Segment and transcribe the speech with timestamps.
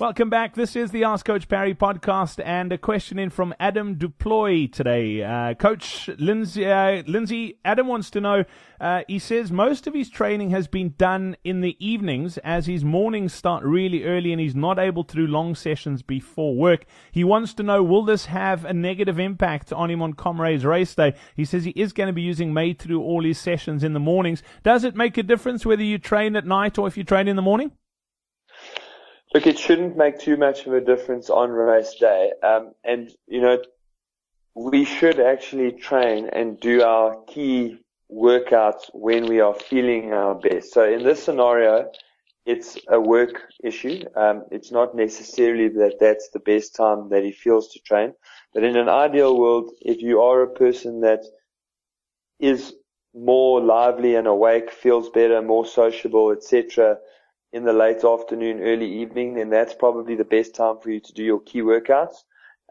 [0.00, 0.54] Welcome back.
[0.54, 4.66] This is the Ask Coach Parry podcast, and a question in from Adam Du Plooy
[4.72, 5.22] today.
[5.22, 8.44] Uh, Coach Lindsay, uh, Lindsay, Adam wants to know.
[8.80, 12.82] Uh, he says most of his training has been done in the evenings, as his
[12.82, 16.86] mornings start really early, and he's not able to do long sessions before work.
[17.12, 20.94] He wants to know: Will this have a negative impact on him on Comrades Race
[20.94, 21.14] Day?
[21.36, 23.92] He says he is going to be using May to do all his sessions in
[23.92, 24.42] the mornings.
[24.62, 27.36] Does it make a difference whether you train at night or if you train in
[27.36, 27.72] the morning?
[29.32, 32.32] Look, it shouldn't make too much of a difference on race day.
[32.42, 33.62] Um, and, you know,
[34.54, 37.78] we should actually train and do our key
[38.12, 40.72] workouts when we are feeling our best.
[40.72, 41.92] So in this scenario,
[42.44, 44.02] it's a work issue.
[44.16, 48.14] Um, it's not necessarily that that's the best time that he feels to train.
[48.52, 51.22] But in an ideal world, if you are a person that
[52.40, 52.74] is
[53.14, 56.98] more lively and awake, feels better, more sociable, etc.,
[57.52, 61.12] in the late afternoon, early evening, then that's probably the best time for you to
[61.12, 62.16] do your key workouts.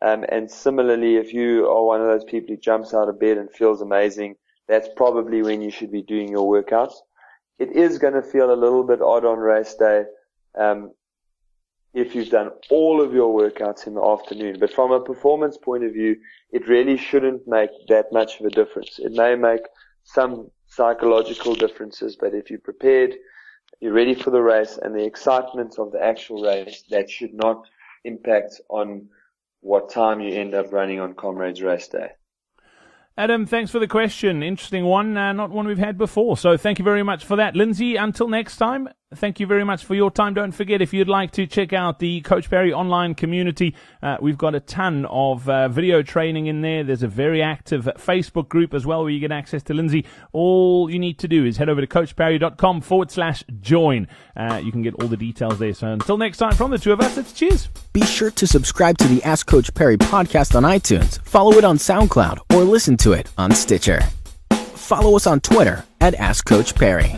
[0.01, 3.37] Um, and similarly, if you are one of those people who jumps out of bed
[3.37, 4.35] and feels amazing,
[4.67, 6.93] that's probably when you should be doing your workouts.
[7.57, 10.05] It is going to feel a little bit odd on race day,
[10.57, 10.91] um,
[11.93, 14.57] if you've done all of your workouts in the afternoon.
[14.59, 16.15] But from a performance point of view,
[16.51, 18.99] it really shouldn't make that much of a difference.
[18.99, 19.63] It may make
[20.03, 23.15] some psychological differences, but if you're prepared,
[23.79, 27.65] you're ready for the race and the excitement of the actual race that should not
[28.03, 29.07] impact on
[29.61, 32.09] what time you end up running on Comrades Race Day.
[33.17, 34.41] Adam, thanks for the question.
[34.43, 36.37] Interesting one, uh, not one we've had before.
[36.37, 37.55] So thank you very much for that.
[37.55, 40.33] Lindsay, until next time, thank you very much for your time.
[40.33, 44.37] Don't forget, if you'd like to check out the Coach Parry online community, uh, we've
[44.37, 46.83] got a ton of uh, video training in there.
[46.83, 50.05] There's a very active Facebook group as well where you get access to Lindsay.
[50.31, 54.07] All you need to do is head over to coachparry.com forward slash join.
[54.35, 55.73] Uh, you can get all the details there.
[55.73, 57.67] So until next time, from the two of us, it's cheers.
[57.93, 61.77] Be sure to subscribe to the Ask Coach Parry podcast on iTunes, follow it on
[61.77, 64.01] SoundCloud, or listen to it on Stitcher.
[64.51, 67.15] Follow us on Twitter at Ask Coach Parry.